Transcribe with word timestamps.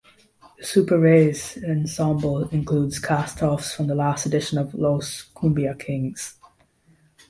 The 0.57 0.65
Super 0.65 0.97
Reyes 0.97 1.59
ensemble 1.63 2.49
includes 2.49 2.97
cast-offs 2.97 3.75
from 3.75 3.85
the 3.85 3.93
last 3.93 4.25
edition 4.25 4.57
of 4.57 4.73
"Los 4.73 5.25
Kumbia 5.35 5.77
Kings". 5.77 6.39